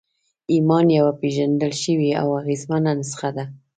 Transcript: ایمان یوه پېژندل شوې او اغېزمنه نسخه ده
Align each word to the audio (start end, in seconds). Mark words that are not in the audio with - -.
ایمان 0.53 0.85
یوه 0.97 1.13
پېژندل 1.21 1.73
شوې 1.83 2.11
او 2.21 2.27
اغېزمنه 2.39 2.91
نسخه 2.99 3.29
ده 3.35 3.45